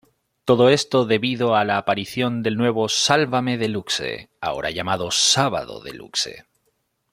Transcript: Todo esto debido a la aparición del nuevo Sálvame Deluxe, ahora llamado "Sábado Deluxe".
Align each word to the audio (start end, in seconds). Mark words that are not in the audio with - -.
Todo 0.45 0.69
esto 0.69 1.05
debido 1.05 1.55
a 1.55 1.63
la 1.63 1.77
aparición 1.77 2.41
del 2.41 2.57
nuevo 2.57 2.89
Sálvame 2.89 3.59
Deluxe, 3.59 4.29
ahora 4.41 4.71
llamado 4.71 5.11
"Sábado 5.11 5.79
Deluxe". 5.83 6.47